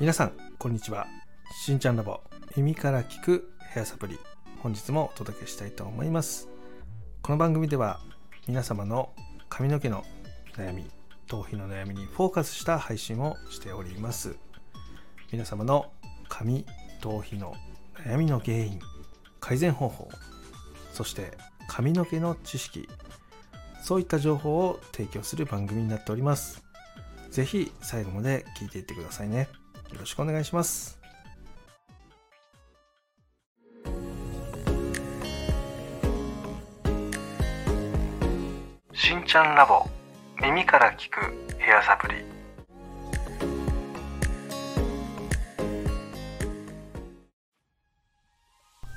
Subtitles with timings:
[0.00, 1.06] 皆さんこんにちは。
[1.52, 2.22] しんちゃんラボ
[2.56, 4.18] 耳から聞くヘアサプリ
[4.60, 6.48] 本日もお届けしたいと思います。
[7.20, 8.00] この番組では
[8.46, 9.12] 皆様の
[9.50, 10.06] 髪の毛の
[10.56, 10.86] 悩み
[11.26, 14.36] 頭皮の悩みにフォーカスした配信をしております。
[15.32, 15.92] 皆様の
[16.30, 16.64] 髪
[17.02, 17.54] 頭皮の
[18.02, 18.80] 悩みの原因
[19.38, 20.08] 改善方法
[20.94, 21.36] そして
[21.68, 22.88] 髪の毛の知識
[23.82, 26.64] そういった情報を提供する番組になっております。
[27.30, 29.59] ぜひ最後まで聞いていってくださいね。
[29.92, 30.98] よろしくお願いします。
[38.92, 39.84] しんちゃんラボ
[40.40, 42.30] 耳から聞くヘアサプリ。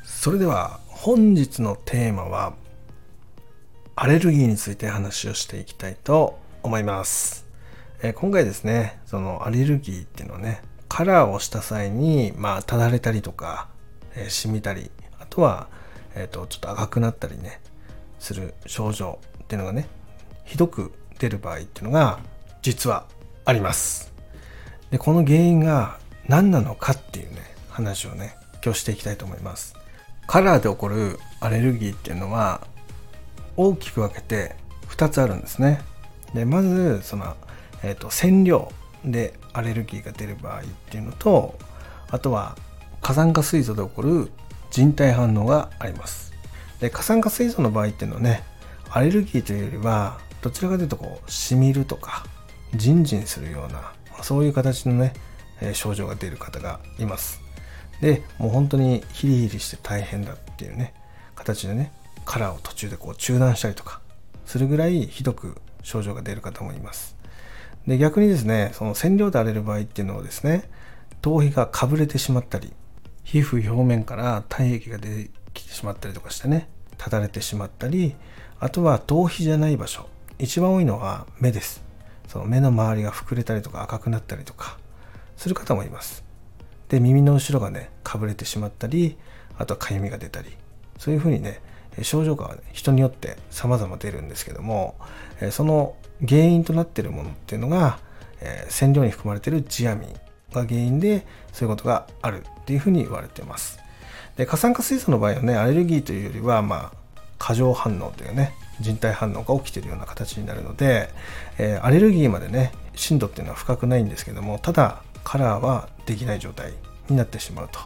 [0.03, 2.53] それでは本日のテーマは
[3.95, 7.45] アレルギーについて話をしていきたいと思います、
[8.01, 10.61] えー、今回ですねそのアレルギーっていうのはね
[10.93, 13.67] カラーをした際にまあただれたりとか、
[14.15, 15.67] えー、染みたりあとは、
[16.13, 17.61] えーと、ちょっと赤くなったりね
[18.19, 19.87] する症状っていうのがね
[20.45, 22.19] ひどく出る場合っていうのが
[22.61, 23.07] 実は
[23.43, 24.13] あります。
[24.91, 29.75] でこの原因が何なのかっていうね話をね今日していきたいと思います。
[30.27, 32.67] カラーで起こるアレルギーっていうのは
[33.57, 34.55] 大きく分けて
[34.89, 35.81] 2つあるんですね。
[36.35, 37.35] でまずその、
[37.81, 38.71] えーと、染料
[39.03, 41.57] でアレルギーが出る場合っていうのと
[42.09, 42.57] あとは
[43.01, 44.31] 火山化水素で起こる
[44.71, 46.33] 人体反応があります。
[46.79, 48.43] で火山化水素の場合っていうのはね
[48.89, 52.25] アレルギーというよりはどちらかというとこうしみるとか
[52.75, 55.13] ジンジンするようなそういう形のね
[55.73, 57.41] 症状が出る方がいます。
[58.01, 60.93] でもう本当にヒリヒリして大変だっていうね
[61.35, 61.91] 形でね
[62.25, 64.01] カラーを途中でこう中断したりとか
[64.45, 67.15] するぐらいひどく症状が出る方もいます。
[67.87, 70.69] で逆にですねその染料で荒れる場合っていうのはですね
[71.21, 72.73] 頭皮がかぶれてしまったり
[73.23, 78.15] 皮膚表面から体液が出てきてしまったりとかしてねただれてしまったり
[78.59, 80.07] あとは頭皮じゃない場所
[80.39, 81.83] 一番多いのは目です。
[82.27, 84.77] その目の周りが膨れたりとか赤くなったりとか
[85.37, 86.23] する方もいます。
[86.89, 89.17] で耳の後ろがねかぶれてしまったり
[89.57, 90.57] あとはかゆみが出たり
[90.97, 91.61] そういうふうにね
[92.01, 94.95] 症状が、人によって様々出るんですけども
[95.51, 95.95] その
[96.27, 97.99] 原因となっているものっていうのが
[98.69, 100.13] 染料に含まれてるジアミン
[100.53, 103.79] が原因でそういうことがあるっていうふうに言われてます。
[104.37, 111.09] で過酸化水素の場合はねアレルギーというよりはまあ過剰反応というね人体反応が起きてるような形になるので、
[111.59, 116.73] えー、アレルギーまでね深度っていうのは深くないんですけどもただカラーはできない状態
[117.09, 117.79] になってしまうと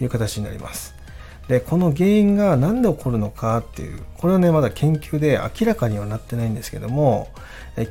[0.00, 0.99] いう形になります。
[1.50, 7.26] でこの原因が何で起こるのかっていうこれはねまだ研究で明らかにはなってないんですけども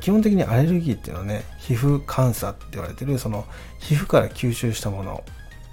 [0.00, 3.44] 基本的にアレルギーっていうのはね皮膚感作って言われてるその
[3.78, 5.22] 皮膚から吸収したもの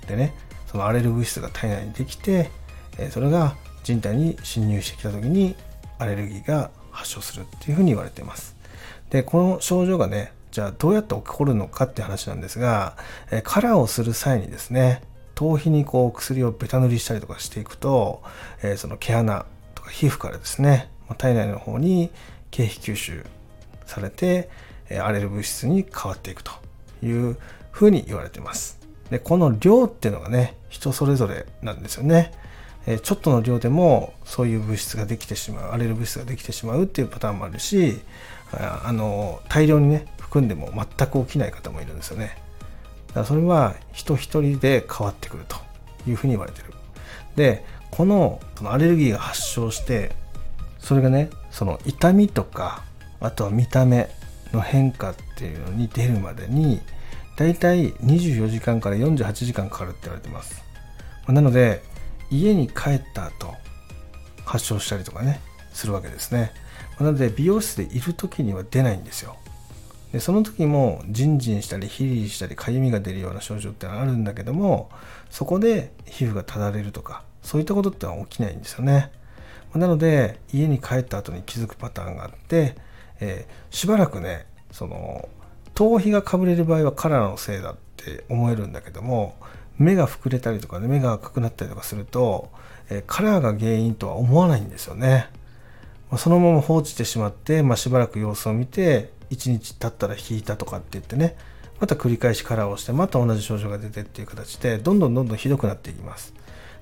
[0.05, 0.33] でね
[0.69, 2.51] そのアレル物質が体内にできて
[3.11, 3.55] それが
[3.85, 5.55] 人体に侵入してきた時に
[5.97, 8.57] アレルギーが発症するっていうふうに言われています。
[9.11, 12.97] でこの症状がねじゃあどうやって起こるのかって話なんですが
[13.43, 15.01] カラーをする際にですね
[15.37, 18.23] 頭皮にこう薬をベタ塗りしたりとかしていくと、
[18.63, 20.89] えー、その毛穴とか皮膚からですね
[21.19, 22.09] 体内の方に
[22.49, 23.23] 経皮吸収
[23.85, 24.49] されて
[24.99, 26.51] アレル物質に変わっていくと
[27.03, 27.37] いう
[27.69, 28.79] ふうに言われてます。
[29.11, 32.33] でこの量っていうのがね人それぞれなんですよね。
[33.03, 37.99] ちょっとの量でもそういう物質ができてしまうアレル物質ができてしまうっていうパターンもあるし
[38.51, 42.46] あの大量にね含んでも全く起きない方もいるんですよね。
[43.17, 45.57] だそれは人一人で変わってくると
[46.07, 46.73] いうふうに言われてる。
[47.35, 50.16] で、このそのアレルギーが発症して、
[50.79, 52.83] それがね、その痛みとか、
[53.19, 54.09] あとは見た目
[54.53, 56.81] の変化っていうのに出るまでに、
[57.38, 60.63] だいたい24時間から48時間かかるって言われてます。
[61.27, 61.81] なので、
[62.29, 63.53] 家に帰った後、
[64.45, 65.39] 発症したりとかね、
[65.73, 66.51] するわけですね。
[67.00, 69.38] なので、美容室でいる時には出ないんですよ。
[70.12, 74.89] でその時もジンジンしたりヒリヒリしたりかゆみが出るような症状ってあるんだけども
[75.30, 79.12] そこで皮膚がただれるとかそういったことっては起きないんですよね。
[79.75, 82.75] なので家に帰った後に気づくパターンがあって、
[83.19, 85.27] えー、しばらくねその
[85.75, 89.36] 頭皮がかぶれる場合はカラーのせいだって思えるんだけども
[89.77, 92.50] 目が膨れたりとか、ね、目が赤くなったりとかすると、
[92.89, 95.30] えー、カラーが原因とは思わないんですよね。
[96.18, 101.35] そのまま放置してしまって、まあ、しばらく様子を見て1日経ったら引いたとかって言ってね
[101.79, 106.33] また繰り返しカラーをしてまた同じ症状が出てっていう形でどんどんどんどんひどくなっていきます。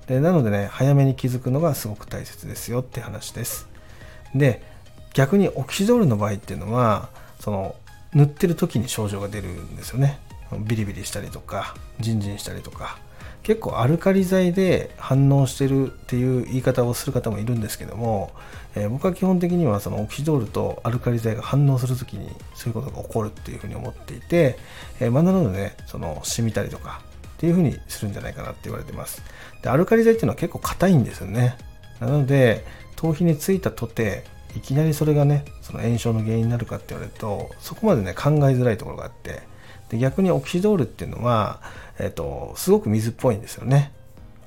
[0.07, 3.67] でなのでね早めに気づくのがすごく大切ですよって話です。
[4.33, 4.61] で
[5.13, 7.09] 逆にオキシドールの場合っていうのは
[7.39, 7.75] その
[8.13, 10.19] 塗ってる時に症状が出るんですよね。
[10.59, 12.99] ビリビリしたりとかジンジンしたりとか。
[13.45, 18.31] 結構アルカリ剤で反応してるっていう言い方をする方もいるんですけども、
[18.73, 24.57] えー、僕は基本的にはそのオキシドールとアルカリ剤が反応するときにそういうことが起こるっていうふうに思っていて、
[24.99, 27.03] えー、まあ、なのでねその染みたりとか
[27.35, 29.21] っていうふうにするんじゃないかなって言われてます。
[29.61, 31.55] でアルカリ剤っていうのは結構硬いんですよね。
[31.99, 32.65] なので
[32.95, 34.23] 頭皮についたとて
[34.57, 39.53] いきなりそれがねその炎症の原因になるかって言われるとそこまでね考えづらいところがあって。
[39.89, 41.61] で逆にオキシドールっていうのは、
[41.99, 43.91] えーと、すごく水っぽいんですよね。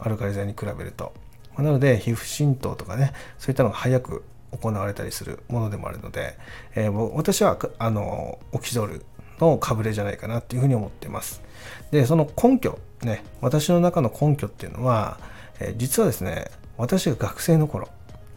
[0.01, 1.13] アルカリ剤に比べると。
[1.57, 4.23] なので皮膚浸透とかねそういったのが早く
[4.53, 6.39] 行われたりするものでもあるので、
[6.75, 9.05] えー、私はあのオキシドール
[9.41, 11.43] のかぶれじゃないかなっていうふうに思ってます。
[11.91, 15.19] でその根拠ね私の中の根拠っていうのは、
[15.61, 16.47] えー、実はですね
[16.77, 17.89] 私が学生の頃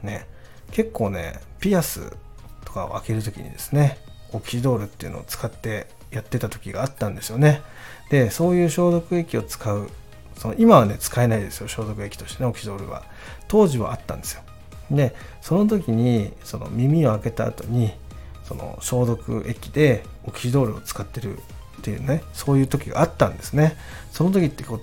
[0.03, 0.25] ね
[0.71, 2.11] 結構ねピアス
[2.65, 3.99] とかを開ける時にですね
[4.33, 7.61] オキシドールっていうのを使ってやってた時があったんですよね。
[8.11, 9.89] でそういう消毒液を使う
[10.37, 13.03] その今はね使えないですよ消毒液としてねオキシドールは。
[13.47, 14.43] 当時はあったんですよ。
[14.91, 17.91] でその時にその耳を開けた後に
[18.43, 21.41] その消毒液でオキシドールを使ってるっ
[21.81, 23.77] ていうねそういう時があったんですね。
[24.11, 24.79] その時ってこう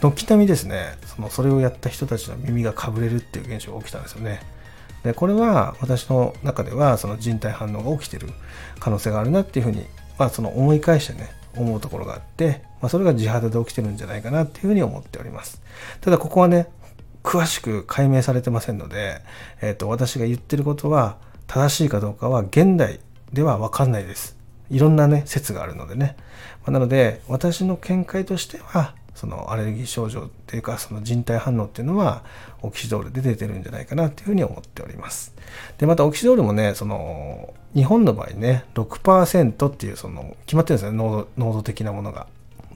[0.00, 0.96] 軒並みですね。
[1.06, 4.40] そのそれをやった人たちの耳がかぶれるっていう現象が起きたんですよね。
[5.02, 8.28] でこれは私の中ではその人体反応が起きてる
[8.78, 9.86] 可能性があるなっていうふうに、
[10.18, 15.60] まあ、その思い返してね思うところがあって、まあ、それが自肌で起きてるんじゃないかなっていうふうに思っております
[16.00, 16.68] ただここはね
[17.22, 19.20] 詳しく解明されてませんので、
[19.60, 23.00] えー、と私が言ってることは正しいかどうかは現代
[23.32, 24.36] では分かんないです
[24.70, 26.16] いろんなね説があるのでね、
[26.62, 32.24] まあ、なので私の見解としてはそのアレルギー症状っていうかその人体反応っていうのは
[32.62, 35.34] オキシドールで出てるんじゃないかなっていうふうに思っております。
[35.76, 42.28] で、またオキシドールもね、その日本の場合ね、6%っていうその決まってるんですよね、濃度的なものが。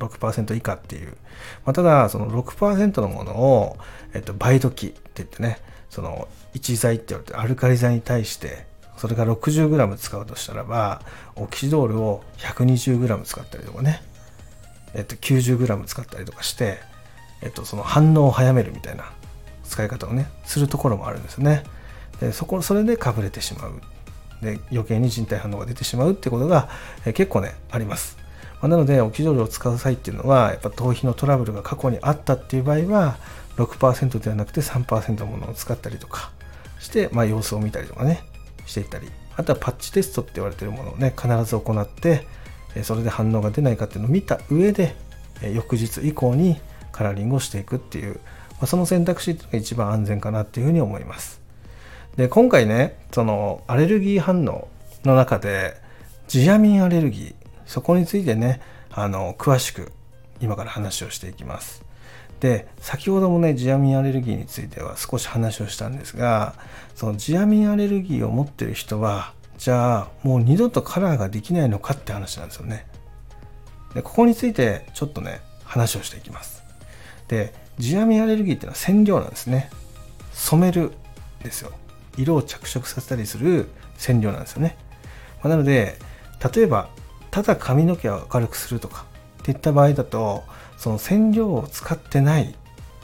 [0.08, 1.16] 6%以下っていう。
[1.64, 3.76] まあ、ただ、その6%のものを、
[4.14, 5.58] えっと、倍時って言ってね、
[5.94, 8.66] その1剤って言われてアルカリ剤に対して
[8.96, 11.02] それが 60g 使うとしたらば
[11.36, 14.02] オキシドールを 120g 使ったりとかね
[14.96, 16.78] えっと、90g 使ったりとかして、
[17.42, 19.10] えっと、その反応を早めるみたいな
[19.64, 21.64] 使い方をねするところもあるんですよね。
[22.20, 23.80] でそこそれでかぶれてしまう。
[24.40, 26.68] で余計に人体反応が出てしまうってことが、
[27.04, 28.16] え結構ねあります、
[28.64, 33.18] ま、なのでオキドールを使う際っていうのはやっぱ頭皮のトラブルが過去にあったっていう場合は
[33.56, 36.32] 6%ではなくて3%ものを使ったりとか
[36.78, 38.24] して、まあ、様子を見たりとかね
[38.64, 42.26] していったりあとはパッチテストって言われてるものをね必ず行って
[42.84, 44.96] それで反応が出ないかっていうのを見た上で
[45.52, 46.58] 翌日以降に
[46.90, 48.14] カラーリングをしていくっていう、
[48.52, 51.42] まあその選択肢っていうのが一番安全かなっていうふうに思います。
[52.16, 54.68] で今回ねそのアレルギー反応
[55.04, 55.76] の中で
[56.28, 59.92] ジアミンアレルギーそこについてねあの詳しく
[60.40, 61.84] 今から話をしていきます。
[62.40, 66.54] で先ほどもねジアミンアレルギーについては少し話をしたんですが
[66.94, 72.86] そのジアミンアレルギーを持ってる人はじゃあもう二度とカラーができないのかって話なんですよね。
[73.94, 76.62] でここについてちょっとね話をしていきます。
[77.28, 79.70] でジアミンアレルギーっていうのは染料なんですね。
[80.32, 80.92] 染める
[81.42, 81.72] ですよ。
[82.16, 84.76] 色を着色させたりする染料なんですよね。
[85.42, 85.96] まあ、なので
[86.54, 86.88] 例えば
[87.34, 89.06] ただ髪の毛を明るくするとか
[89.40, 90.44] っていった場合だと
[90.76, 92.54] その染料を使ってない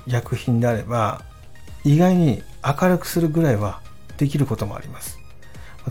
[0.07, 1.23] 薬品であれば
[1.83, 3.83] 意外に明るくするぐらいは
[4.19, 5.19] できることもあります。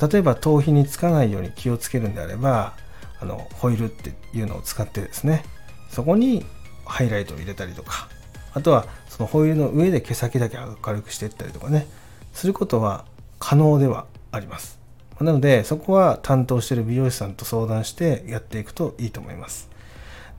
[0.09, 2.75] 例えば頭皮につかないように気をつけるんであれば
[3.19, 5.43] あのホイールっていうのを使ってですね
[5.89, 6.45] そこに
[6.85, 8.07] ハイライトを入れたりとか
[8.53, 11.87] あとはそのホイールの上で毛先だけ明るくしていったりとかね
[12.31, 13.03] することは
[13.39, 14.78] 可能ではあります
[15.19, 19.69] なのでそこは担当してる美容師さんと相談してやっていくといいと思います。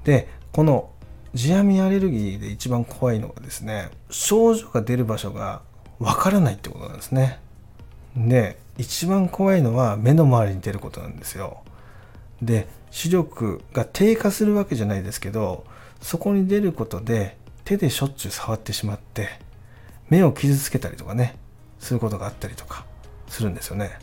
[0.05, 0.91] でこの
[1.35, 5.63] ジアミアレルギーで一番怖いのがですね症状が出る場所が
[5.99, 7.39] わからないってことなんですね。
[8.17, 11.63] で一番怖いのは目の周りに出ることなんですよ。
[12.43, 15.65] で視力が低下するわけじゃないですけど
[16.01, 19.29] そこに出ることで手でしょっちゅう触ってしまって
[20.09, 21.37] 目を傷つけたりとかね
[21.79, 22.85] することがあったりとか
[23.29, 23.99] するんですよね。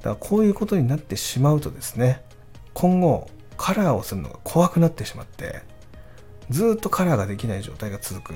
[0.00, 2.22] だからこういうことになってしまうとですね
[2.74, 5.62] 今後カラーをするのが怖くなってしまって
[6.48, 8.34] ずっとカラーができない状態が続く。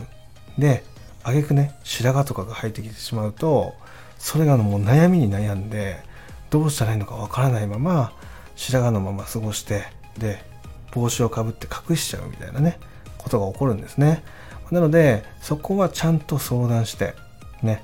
[0.58, 0.84] で
[1.24, 3.74] 挙句ね白髪とかが生えてきてしまうと
[4.18, 6.02] それがもう悩みに悩んで
[6.50, 8.12] どうしたらいいのかわからないまま
[8.56, 9.84] 白髪のまま過ごして
[10.18, 10.44] で
[10.92, 12.78] 帽子をかぶって隠しちゃうみたいなね
[13.18, 14.22] ことが起こるんですね。
[14.70, 17.14] なのでそこはちゃんと相談して
[17.62, 17.82] ね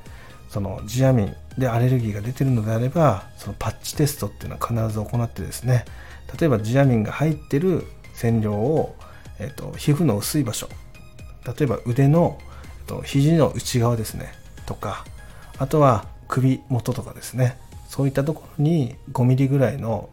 [0.49, 5.85] そのジアミンでアレルギーが出てるのであればそのパッチテストっていうのは必ず行ってですね
[6.38, 8.95] 例えばジアミンが入ってる染料を
[9.40, 10.69] えっと、皮膚の薄い場所
[11.47, 12.38] 例えば腕の、
[12.80, 14.33] えっと、肘の内側ですね
[14.66, 15.04] とか
[15.59, 20.11] あとは首元とかですねそういったところに5ミリぐらいの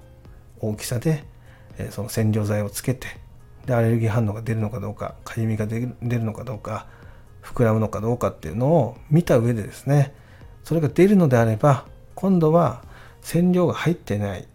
[0.60, 1.24] 大きさで、
[1.78, 3.08] えその染料剤をつけて
[3.68, 6.88] でアレルギー反応が出るのかどうかかゆみが出るのかどうか
[7.44, 10.16] 膨らむのかどうかっていうのを見た上でですね
[10.68, 12.84] それが出るのであれば今度は
[13.22, 14.46] 染料が入ってない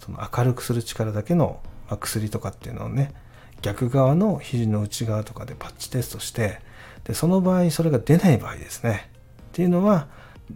[0.00, 1.60] その明るくする力だけの
[2.00, 3.14] 薬とかっていうのをね
[3.60, 6.58] 逆側の肘の内側とかでパッチテストして
[7.04, 9.08] でその場合それが出ない場合ですね。
[9.38, 10.08] っていうのは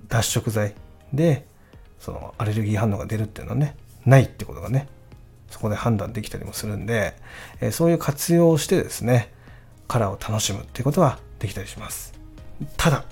[0.09, 0.75] 脱色剤
[1.13, 1.47] で
[2.01, 4.89] そのアレルギー反応が出るっていうのはねないってことがね
[5.51, 7.15] そこで判断できたりもするんで、
[7.61, 9.33] えそういう活用をしてですね
[9.87, 12.13] カラーを楽しむっていうことはできたりします。
[12.77, 13.05] ただ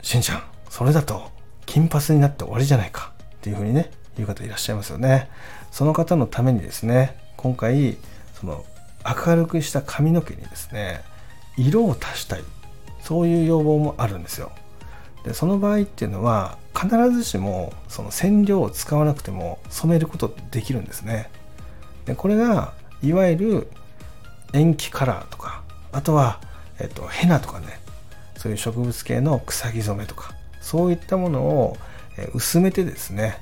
[0.00, 0.53] しんちゃん。
[0.70, 1.30] それだと
[1.66, 3.12] 金髪になって終わりじゃないか。
[3.36, 5.28] っていうふうにね言う方いらっしゃいますよね。
[5.70, 7.96] その方のためにですね今回
[8.34, 8.64] その
[9.26, 11.02] 明るくした髪の毛にですね
[11.56, 12.44] 色を足したい。
[13.02, 14.50] そういう要望もあるんですよ。
[15.24, 21.30] でその場合っていうのは必ずしもその染料を使わなくても染めることできるんですね。
[22.06, 23.68] でこれがいわゆる
[24.52, 26.40] 塩基カラーとかあとは、
[26.78, 27.80] えっと、ヘナとかね
[28.36, 31.76] そういう植物系の草木染めとかそういったものを
[32.32, 33.38] 薄めてですね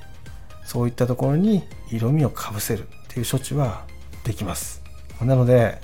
[0.64, 3.84] そういったところに色味をかぶせるっていう処置は
[4.24, 4.82] できます。
[5.20, 5.80] なので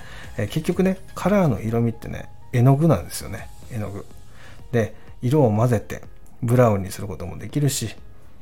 [0.49, 3.47] 結局ねカラーの色味ってね絵の具なんですよね。
[3.71, 4.05] 絵の具。
[4.73, 6.03] で色を混ぜて
[6.43, 7.95] ブラウンにすることもできるし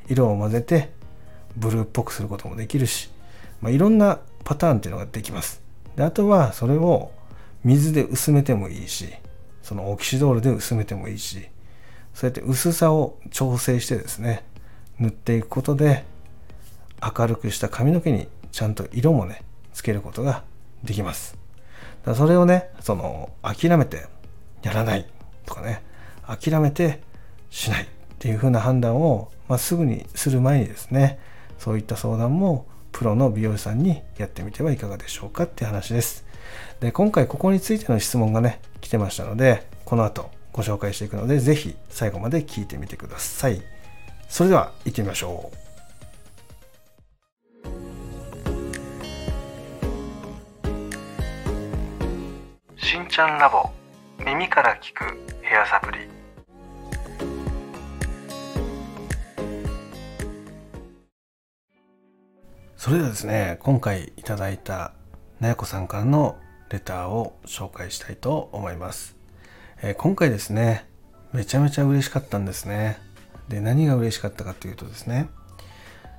[0.08, 0.90] 色を混ぜて
[1.56, 3.10] ブルーっぽくすることもできるし、
[3.60, 5.62] まあ、いろんなパターンっていうのができます。
[5.94, 7.12] であとはそれを
[7.62, 9.08] 水で薄めてもいいし
[9.62, 11.48] そのオキシドールで薄めてもいいし
[12.18, 14.42] そうやって薄さを調整してですね
[14.98, 16.04] 塗っていくことで
[17.00, 20.42] 明るくした髪の毛にちゃんと色もねつけることが
[20.82, 21.38] できます。
[22.04, 24.08] だそれをねその諦めて
[24.62, 25.06] やらない
[25.46, 25.84] とかね
[26.26, 27.02] 諦めて
[27.50, 27.86] しないっ
[28.18, 31.20] ていう風な判断を、まあ、すぐにする前にですね
[31.56, 36.24] そういった相談もプロの美容師さんにやってみてはいかがでしょうかって話です。
[36.80, 43.62] で今回ここについての質問がね来てましたのでこの後ご紹介していくので是非最後まで聞いてみてください。
[44.28, 45.52] それでは行ってみましょ
[52.74, 52.80] う。
[52.80, 53.70] しんちゃんラボ
[54.26, 55.04] 耳から聞く
[55.42, 55.98] ヘアサプリ。
[62.76, 64.90] それではですね今回いただいた
[65.38, 66.36] なやこさんからの
[66.68, 69.16] レターを紹介したいと思います、
[69.80, 70.86] えー、今回ですね
[71.32, 72.98] めちゃめちゃ嬉しかったんですね。
[73.48, 75.28] で何が嬉しかったかというとですね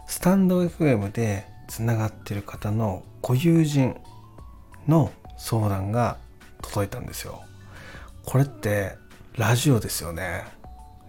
[0.07, 3.95] スタンド FM でつながってる方のご友人
[4.87, 6.17] の相談が
[6.61, 7.41] 届いたんですよ。
[8.25, 8.95] これって
[9.35, 10.45] ラジオですよね。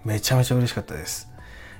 [0.04, 1.28] めちゃめちゃ嬉しかったです。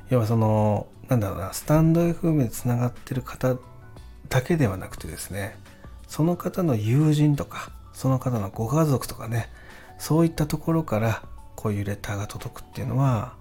[0.09, 3.57] 要はそのなんだろうなスタンド FM でつながってる方
[4.29, 5.59] だけではなくてですね
[6.07, 9.49] その方の友人とかその方のご家族とかね
[10.01, 11.23] そういったところから
[11.55, 13.35] こういうレターが届くっていうのは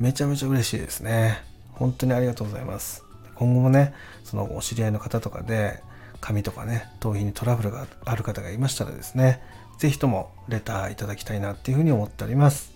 [0.00, 1.44] めちゃめちゃ嬉しいですね。
[1.72, 3.04] 本当にありがとうございます。
[3.34, 3.92] 今後もね
[4.24, 5.82] そのお知り合いの方とかで
[6.20, 9.42] 髪とかね頭皮にトラブルがある方がいましたらですね
[9.78, 12.72] 是非ともレターいただきたいなっていうふうに思っております。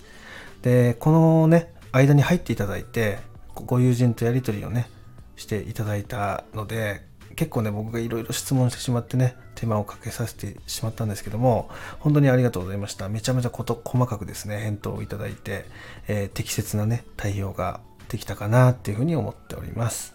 [0.61, 3.19] でこのね間に入っていただいて
[3.55, 4.91] ご友人とやり取りをね
[5.37, 7.03] していただいたので
[7.35, 13.09] 結構ね僕がいろいろ質問してしまってね手間をかけさせてしまったんですけども本当にありがとうございました。
[13.09, 15.65] めちゃめちゃこと細かくですね返答をいただいて、
[16.09, 20.15] えー、適切なね対応ができたかなっていうふうに思っております。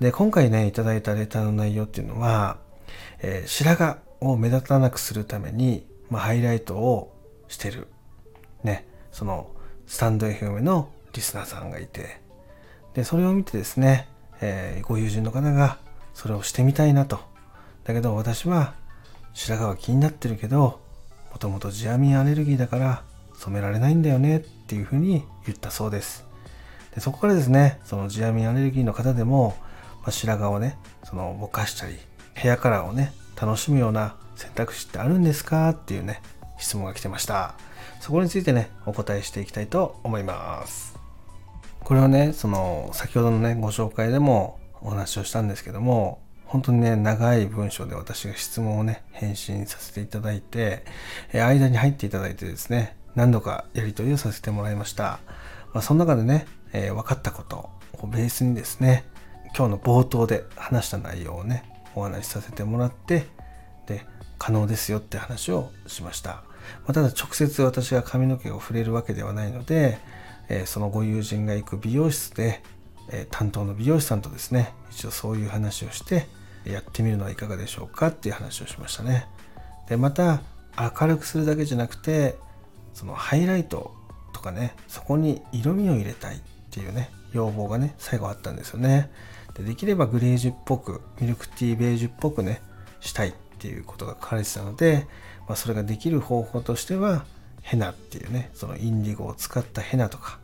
[0.00, 2.58] で今回ねいただいたレターの内容っていうのは、
[3.20, 7.14] えー、白髪を目立たなくするために、まあ、ハイライトを
[7.48, 7.88] してる。
[8.62, 9.50] ねその
[9.86, 12.20] スタンド FM のリスナーさんがいて。
[12.94, 14.08] でそれを見てですね、
[14.40, 15.78] えー、ご友人の方が
[16.18, 17.20] それをしてみたいなと。
[17.84, 18.74] だけど私は
[19.34, 20.80] 白髪は気になってるけど
[21.30, 26.24] もともとジアミンアレルギーだから染められないんだよねっていうふうに言ったそうです。
[26.92, 29.56] でそこからですねそのジアミンアレルギーの方でも、
[30.02, 31.96] まあ、白髪をねそのぼかしたり
[32.34, 35.70] ヘアカラーをね楽しむような選択肢ってあるんですか？
[35.70, 36.20] っていうね
[36.58, 37.54] 質問が来てました。
[38.00, 40.98] そこについてねお答えしていきたいと思います。
[41.80, 50.84] これはねその先ほどのねご紹介でもお話をしたんですけども本当にね長い文章で私が質問をね返信させていただいて
[51.32, 55.20] 間に入っていただいてですね何度かやり取りをさせてもらいました、
[55.74, 57.70] まあ、その中でね、えー、分かったこと
[58.00, 59.04] をベースにですね
[59.56, 63.26] 今日の冒頭で話した内容をねお話しさせてもらって
[63.86, 64.06] で
[64.38, 66.44] 可能ですよって話をしました、ま
[66.88, 69.98] あ、ただ直接私が髪の毛を触れるわけではないので、
[70.48, 72.62] えー、そのご友人が行く美容室で、
[73.10, 76.26] え、担当の美容師さんとですね一応そういう話をして
[76.64, 79.26] やってみるのはいかがでしょうかっていう話をしましたね。
[79.88, 80.40] でまた
[80.78, 82.36] 明るくするだけじゃなくて
[82.94, 83.94] そのハイライト
[84.32, 89.10] とかねそこに色味を入れたいっていうね要望がね最後あったんですよね。
[89.54, 92.60] でできればグレージュっぽくミルクティーベージュっぽくね
[93.00, 95.06] したいっていうことが書かれてたので、
[95.48, 97.24] まあ、それができる方法としては
[97.62, 100.38] ヘナっていうねそのインディゴを使ったヘナとか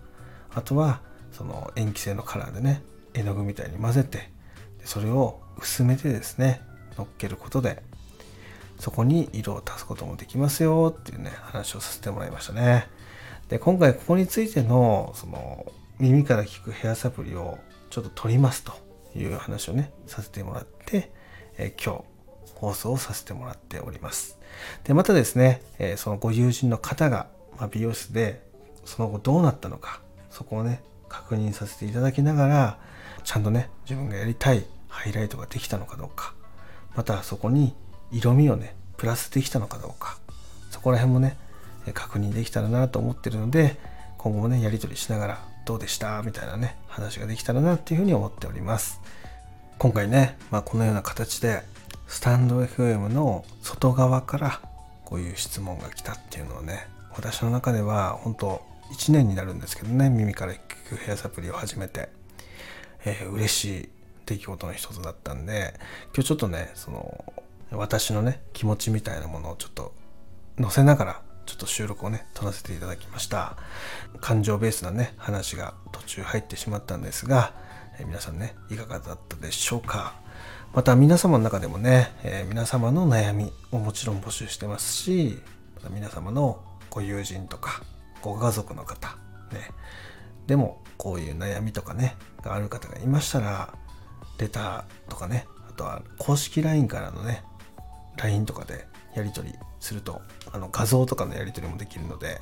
[0.55, 1.01] あとは
[1.37, 4.31] その塩基性のカラーでね絵の具みたいに混ぜて
[4.85, 6.63] それを薄めてですね
[6.97, 7.83] 乗っけることで
[8.79, 12.89] そこに色を足すこともできますよっていうね話をさせてもらいましたね。
[13.49, 15.67] で今回ここについてのその
[15.99, 17.59] 耳から聞くヘアサプリを
[17.91, 18.73] ちょっと取りますと
[19.15, 21.13] いう話をねさせてもらって、
[21.57, 22.05] え、今日
[22.55, 24.39] 放送をさせてもらっております。
[24.85, 28.43] でまたですね、え、そのご友人の方が、ま、美容室で
[28.85, 30.01] その後どうなったのか
[30.31, 30.83] そこをね
[31.23, 32.79] 確認させていただきながら
[33.23, 36.35] ちゃんとね自分がやりたいハイライトができたのかどうか。
[36.95, 37.75] またそこに
[38.13, 40.19] 色味をねプラスできたのかどうか。
[40.71, 41.37] そこら辺もね
[41.93, 43.77] 確認できたらなと思ってるので
[44.19, 46.23] 今後もねやり取りしながらどうでした？
[46.23, 49.01] みたいなね話ができたらなっていうふうに思っております。
[49.79, 51.63] 今回ね、まあ、このような形で
[52.07, 54.61] スタンド FM の外側から
[55.05, 60.53] こういう質問が来たっていうのはね私の中では本当1年になるんですけどね耳から
[60.85, 62.09] くヘアサプリを始めて、
[63.05, 63.89] えー、嬉しい
[64.27, 65.75] 出来事の一つだったんで
[66.15, 67.25] 今日ちょっとねその
[67.71, 69.95] 私のね気持ちみたいなものをちょっと
[70.61, 73.57] 載せながらちょっと収録をね撮らせていただきました。
[74.21, 77.53] 感情ベースなね話が途中入ってしまったんですが、
[77.99, 80.15] えー、皆さんねいかがだったでしょうか。
[80.73, 85.41] また皆様の中でもね、えー、皆様の悩みももちろん募集してますし
[85.77, 87.83] また皆様のご友人とか
[88.21, 89.17] ご家族の方
[89.53, 89.71] ね
[90.47, 93.75] でもこういう悩みとかねがある方がいましたら
[94.39, 97.43] レターとかねあとは公式 LINE からのね
[98.17, 100.21] LINE とかでやり取りすると
[100.53, 102.41] あの画像とかのやり取りもできるので、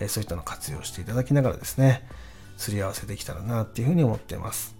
[0.00, 2.06] え、そういったのを活用していただきながらですね
[2.56, 4.76] すり合わせできたらなっていうふうに思っています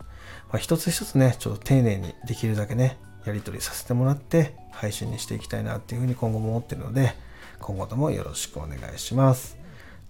[0.54, 7.12] まあ、一つ一つね、ちょっと丁寧にできるだけね、やり取りさせてもらって配信にしていきたいなっていうふうに今後も思ってるので、
[7.58, 9.63] 今後ともよろしくお願いします。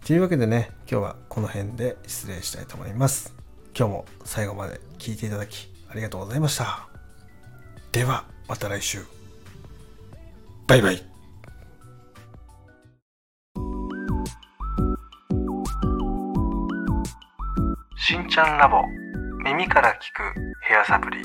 [0.04, 3.34] というわけでね、今日はこの辺で失礼したいと思います。
[3.74, 6.86] 今日も最後まで聞いていただきありがとうございました。
[7.90, 8.98] では、また来週。
[10.66, 10.96] バイバイ。
[17.96, 18.82] しんちゃんラボ
[19.42, 19.98] 耳から聞く
[20.68, 21.22] ヘアサプリ